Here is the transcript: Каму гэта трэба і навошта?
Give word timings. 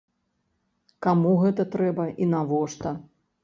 Каму 1.07 1.35
гэта 1.43 1.67
трэба 1.77 2.09
і 2.25 2.31
навошта? 2.35 2.99